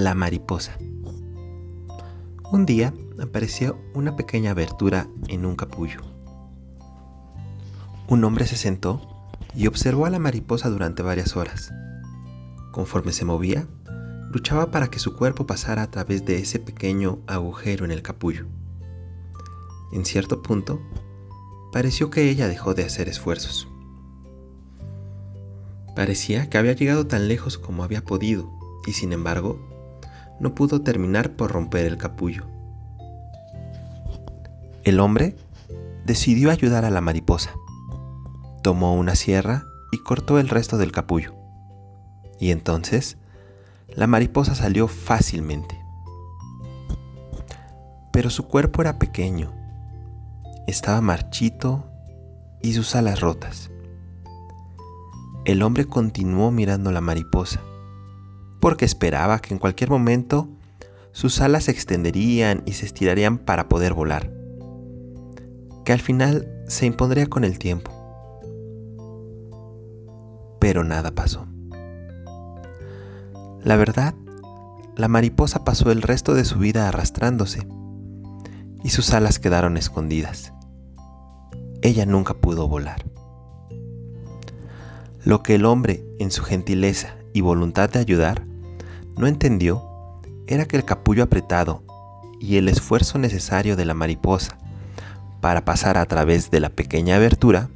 La 0.00 0.14
mariposa. 0.14 0.78
Un 2.52 2.66
día 2.66 2.94
apareció 3.20 3.80
una 3.94 4.14
pequeña 4.14 4.52
abertura 4.52 5.08
en 5.26 5.44
un 5.44 5.56
capullo. 5.56 6.02
Un 8.06 8.22
hombre 8.22 8.46
se 8.46 8.54
sentó 8.54 9.02
y 9.56 9.66
observó 9.66 10.06
a 10.06 10.10
la 10.10 10.20
mariposa 10.20 10.70
durante 10.70 11.02
varias 11.02 11.36
horas. 11.36 11.72
Conforme 12.70 13.10
se 13.10 13.24
movía, 13.24 13.66
luchaba 14.30 14.70
para 14.70 14.86
que 14.86 15.00
su 15.00 15.16
cuerpo 15.16 15.48
pasara 15.48 15.82
a 15.82 15.90
través 15.90 16.24
de 16.24 16.38
ese 16.38 16.60
pequeño 16.60 17.18
agujero 17.26 17.84
en 17.84 17.90
el 17.90 18.02
capullo. 18.02 18.46
En 19.92 20.04
cierto 20.04 20.42
punto, 20.42 20.80
pareció 21.72 22.08
que 22.08 22.30
ella 22.30 22.46
dejó 22.46 22.72
de 22.72 22.84
hacer 22.84 23.08
esfuerzos. 23.08 23.66
Parecía 25.96 26.48
que 26.48 26.56
había 26.56 26.74
llegado 26.74 27.08
tan 27.08 27.26
lejos 27.26 27.58
como 27.58 27.82
había 27.82 28.04
podido 28.04 28.48
y 28.86 28.92
sin 28.92 29.12
embargo 29.12 29.58
no 30.40 30.54
pudo 30.54 30.82
terminar 30.82 31.32
por 31.32 31.52
romper 31.52 31.86
el 31.86 31.96
capullo. 31.96 32.46
El 34.84 35.00
hombre 35.00 35.36
decidió 36.04 36.50
ayudar 36.50 36.84
a 36.84 36.90
la 36.90 37.00
mariposa. 37.00 37.54
Tomó 38.62 38.94
una 38.94 39.14
sierra 39.14 39.64
y 39.92 39.98
cortó 39.98 40.38
el 40.38 40.48
resto 40.48 40.78
del 40.78 40.92
capullo. 40.92 41.34
Y 42.40 42.50
entonces, 42.50 43.18
la 43.88 44.06
mariposa 44.06 44.54
salió 44.54 44.88
fácilmente. 44.88 45.78
Pero 48.12 48.30
su 48.30 48.46
cuerpo 48.46 48.82
era 48.82 48.98
pequeño, 48.98 49.52
estaba 50.66 51.00
marchito 51.00 51.90
y 52.62 52.72
sus 52.72 52.94
alas 52.96 53.20
rotas. 53.20 53.70
El 55.44 55.62
hombre 55.62 55.86
continuó 55.86 56.50
mirando 56.50 56.90
la 56.92 57.00
mariposa 57.00 57.60
porque 58.60 58.84
esperaba 58.84 59.40
que 59.40 59.54
en 59.54 59.60
cualquier 59.60 59.90
momento 59.90 60.48
sus 61.12 61.40
alas 61.40 61.64
se 61.64 61.70
extenderían 61.70 62.62
y 62.66 62.72
se 62.72 62.86
estirarían 62.86 63.38
para 63.38 63.68
poder 63.68 63.94
volar, 63.94 64.30
que 65.84 65.92
al 65.92 66.00
final 66.00 66.48
se 66.68 66.86
impondría 66.86 67.26
con 67.26 67.44
el 67.44 67.58
tiempo. 67.58 67.92
Pero 70.60 70.84
nada 70.84 71.12
pasó. 71.12 71.46
La 73.62 73.76
verdad, 73.76 74.14
la 74.96 75.08
mariposa 75.08 75.64
pasó 75.64 75.90
el 75.90 76.02
resto 76.02 76.34
de 76.34 76.44
su 76.44 76.58
vida 76.58 76.88
arrastrándose 76.88 77.66
y 78.82 78.90
sus 78.90 79.12
alas 79.12 79.38
quedaron 79.38 79.76
escondidas. 79.76 80.52
Ella 81.82 82.06
nunca 82.06 82.34
pudo 82.34 82.68
volar. 82.68 83.04
Lo 85.24 85.42
que 85.42 85.56
el 85.56 85.64
hombre, 85.64 86.04
en 86.18 86.30
su 86.30 86.42
gentileza 86.42 87.16
y 87.32 87.40
voluntad 87.40 87.90
de 87.90 87.98
ayudar, 87.98 88.47
no 89.18 89.26
entendió 89.26 89.84
era 90.46 90.64
que 90.64 90.76
el 90.76 90.84
capullo 90.84 91.24
apretado 91.24 91.82
y 92.40 92.56
el 92.56 92.68
esfuerzo 92.68 93.18
necesario 93.18 93.76
de 93.76 93.84
la 93.84 93.94
mariposa 93.94 94.56
para 95.40 95.64
pasar 95.64 95.98
a 95.98 96.06
través 96.06 96.50
de 96.50 96.60
la 96.60 96.70
pequeña 96.70 97.16
abertura 97.16 97.68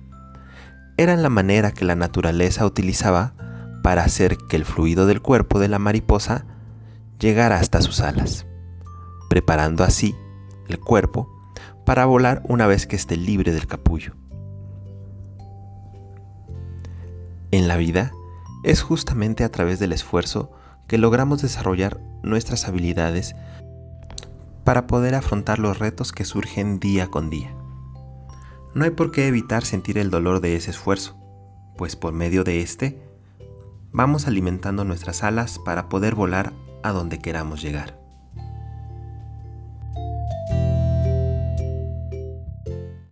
eran 0.96 1.22
la 1.22 1.28
manera 1.28 1.72
que 1.72 1.84
la 1.84 1.96
naturaleza 1.96 2.64
utilizaba 2.64 3.34
para 3.82 4.04
hacer 4.04 4.36
que 4.48 4.56
el 4.56 4.64
fluido 4.64 5.06
del 5.06 5.20
cuerpo 5.20 5.58
de 5.58 5.68
la 5.68 5.78
mariposa 5.78 6.46
llegara 7.18 7.58
hasta 7.58 7.82
sus 7.82 8.00
alas, 8.00 8.46
preparando 9.28 9.82
así 9.84 10.14
el 10.68 10.78
cuerpo 10.78 11.28
para 11.84 12.04
volar 12.04 12.42
una 12.48 12.66
vez 12.66 12.86
que 12.86 12.96
esté 12.96 13.16
libre 13.16 13.52
del 13.52 13.66
capullo. 13.66 14.14
En 17.50 17.66
la 17.66 17.76
vida 17.76 18.12
es 18.62 18.80
justamente 18.82 19.44
a 19.44 19.50
través 19.50 19.80
del 19.80 19.92
esfuerzo 19.92 20.52
que 20.92 20.98
logramos 20.98 21.40
desarrollar 21.40 21.98
nuestras 22.22 22.69
habilidades 22.69 23.34
para 24.62 24.86
poder 24.86 25.14
afrontar 25.14 25.58
los 25.58 25.78
retos 25.78 26.12
que 26.12 26.26
surgen 26.26 26.80
día 26.80 27.06
con 27.06 27.30
día. 27.30 27.56
No 28.75 28.84
hay 28.84 28.91
por 28.91 29.10
qué 29.10 29.26
evitar 29.26 29.64
sentir 29.64 29.97
el 29.97 30.10
dolor 30.10 30.42
de 30.42 30.54
ese 30.54 30.70
esfuerzo, 30.70 31.16
pues 31.78 31.97
por 31.97 32.12
medio 32.12 32.44
de 32.44 32.60
este 32.60 33.02
vamos 33.91 34.26
alimentando 34.26 34.84
nuestras 34.84 35.22
alas 35.22 35.58
para 35.58 35.88
poder 35.88 36.14
volar 36.14 36.52
a 36.82 36.92
donde 36.92 37.20
queramos 37.20 37.62
llegar. 37.62 38.01